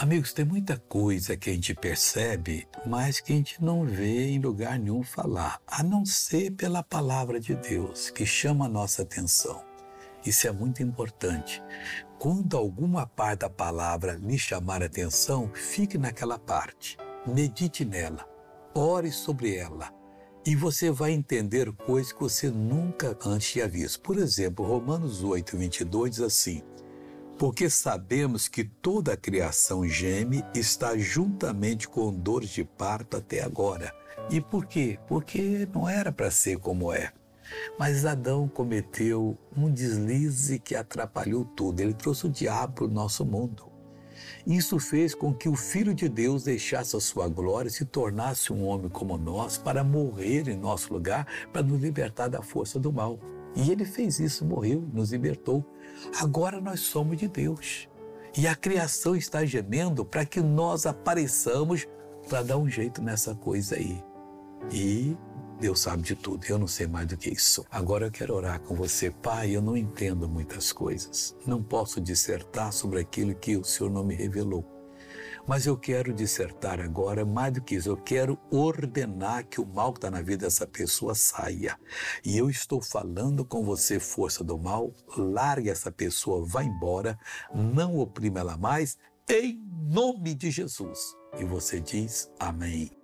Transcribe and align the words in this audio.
Amigos, 0.00 0.32
tem 0.32 0.46
muita 0.46 0.78
coisa 0.78 1.36
que 1.36 1.50
a 1.50 1.52
gente 1.52 1.74
percebe, 1.74 2.66
mas 2.86 3.20
que 3.20 3.34
a 3.34 3.36
gente 3.36 3.62
não 3.62 3.84
vê 3.84 4.30
em 4.30 4.38
lugar 4.38 4.78
nenhum 4.78 5.02
falar, 5.02 5.60
a 5.66 5.82
não 5.82 6.06
ser 6.06 6.52
pela 6.52 6.82
palavra 6.82 7.38
de 7.38 7.54
Deus, 7.54 8.08
que 8.08 8.24
chama 8.24 8.64
a 8.64 8.68
nossa 8.68 9.02
atenção. 9.02 9.62
Isso 10.24 10.48
é 10.48 10.50
muito 10.50 10.82
importante. 10.82 11.62
Quando 12.18 12.56
alguma 12.56 13.06
parte 13.06 13.40
da 13.40 13.50
palavra 13.50 14.14
lhe 14.14 14.38
chamar 14.38 14.82
atenção, 14.82 15.50
fique 15.52 15.98
naquela 15.98 16.38
parte, 16.38 16.96
medite 17.26 17.84
nela, 17.84 18.26
ore 18.74 19.12
sobre 19.12 19.54
ela, 19.54 19.92
e 20.46 20.56
você 20.56 20.90
vai 20.90 21.12
entender 21.12 21.70
coisas 21.72 22.10
que 22.10 22.20
você 22.20 22.48
nunca 22.48 23.18
antes 23.22 23.50
tinha 23.50 23.68
visto. 23.68 24.00
Por 24.00 24.16
exemplo, 24.16 24.64
Romanos 24.64 25.22
8, 25.22 25.58
22 25.58 26.10
diz 26.12 26.20
assim: 26.22 26.62
porque 27.40 27.70
sabemos 27.70 28.48
que 28.48 28.62
toda 28.62 29.14
a 29.14 29.16
criação 29.16 29.88
geme 29.88 30.44
está 30.54 30.94
juntamente 30.98 31.88
com 31.88 32.12
dores 32.12 32.50
de 32.50 32.62
parto 32.64 33.16
até 33.16 33.42
agora. 33.42 33.94
E 34.28 34.42
por 34.42 34.66
quê? 34.66 34.98
Porque 35.08 35.66
não 35.72 35.88
era 35.88 36.12
para 36.12 36.30
ser 36.30 36.58
como 36.58 36.92
é. 36.92 37.14
Mas 37.78 38.04
Adão 38.04 38.46
cometeu 38.46 39.38
um 39.56 39.72
deslize 39.72 40.58
que 40.58 40.76
atrapalhou 40.76 41.46
tudo. 41.46 41.80
Ele 41.80 41.94
trouxe 41.94 42.26
o 42.26 42.30
diabo 42.30 42.74
para 42.74 42.84
o 42.84 42.88
nosso 42.88 43.24
mundo. 43.24 43.64
Isso 44.46 44.78
fez 44.78 45.14
com 45.14 45.32
que 45.32 45.48
o 45.48 45.56
Filho 45.56 45.94
de 45.94 46.10
Deus 46.10 46.44
deixasse 46.44 46.94
a 46.94 47.00
sua 47.00 47.26
glória 47.26 47.70
e 47.70 47.72
se 47.72 47.86
tornasse 47.86 48.52
um 48.52 48.66
homem 48.66 48.90
como 48.90 49.16
nós 49.16 49.56
para 49.56 49.82
morrer 49.82 50.46
em 50.46 50.58
nosso 50.58 50.92
lugar, 50.92 51.26
para 51.54 51.62
nos 51.62 51.80
libertar 51.80 52.28
da 52.28 52.42
força 52.42 52.78
do 52.78 52.92
mal. 52.92 53.18
E 53.54 53.70
ele 53.70 53.84
fez 53.84 54.20
isso, 54.20 54.44
morreu, 54.44 54.88
nos 54.92 55.12
libertou. 55.12 55.64
Agora 56.18 56.60
nós 56.60 56.80
somos 56.80 57.16
de 57.16 57.28
Deus. 57.28 57.88
E 58.36 58.46
a 58.46 58.54
criação 58.54 59.16
está 59.16 59.44
gemendo 59.44 60.04
para 60.04 60.24
que 60.24 60.40
nós 60.40 60.86
apareçamos 60.86 61.86
para 62.28 62.42
dar 62.42 62.58
um 62.58 62.68
jeito 62.68 63.02
nessa 63.02 63.34
coisa 63.34 63.74
aí. 63.74 64.02
E 64.70 65.16
Deus 65.60 65.80
sabe 65.80 66.02
de 66.02 66.14
tudo, 66.14 66.46
eu 66.48 66.58
não 66.58 66.66
sei 66.66 66.86
mais 66.86 67.06
do 67.06 67.16
que 67.16 67.28
isso. 67.28 67.66
Agora 67.70 68.06
eu 68.06 68.10
quero 68.10 68.34
orar 68.34 68.60
com 68.60 68.74
você. 68.74 69.10
Pai, 69.10 69.50
eu 69.50 69.60
não 69.60 69.76
entendo 69.76 70.28
muitas 70.28 70.72
coisas. 70.72 71.36
Não 71.44 71.62
posso 71.62 72.00
dissertar 72.00 72.72
sobre 72.72 73.00
aquilo 73.00 73.34
que 73.34 73.56
o 73.56 73.64
Senhor 73.64 73.90
não 73.90 74.04
me 74.04 74.14
revelou. 74.14 74.64
Mas 75.50 75.66
eu 75.66 75.76
quero 75.76 76.12
dissertar 76.12 76.78
agora, 76.78 77.24
mais 77.24 77.52
do 77.52 77.60
que 77.60 77.74
isso, 77.74 77.88
eu 77.88 77.96
quero 77.96 78.38
ordenar 78.52 79.44
que 79.48 79.60
o 79.60 79.66
mal 79.66 79.92
que 79.92 79.98
está 79.98 80.08
na 80.08 80.22
vida 80.22 80.46
dessa 80.46 80.64
pessoa 80.64 81.12
saia. 81.12 81.76
E 82.24 82.38
eu 82.38 82.48
estou 82.48 82.80
falando 82.80 83.44
com 83.44 83.64
você, 83.64 83.98
força 83.98 84.44
do 84.44 84.56
mal, 84.56 84.94
largue 85.16 85.68
essa 85.68 85.90
pessoa, 85.90 86.46
vá 86.46 86.62
embora, 86.62 87.18
não 87.52 87.98
oprima 87.98 88.38
ela 88.38 88.56
mais, 88.56 88.96
em 89.28 89.60
nome 89.88 90.36
de 90.36 90.52
Jesus. 90.52 91.16
E 91.36 91.44
você 91.44 91.80
diz 91.80 92.30
amém. 92.38 92.99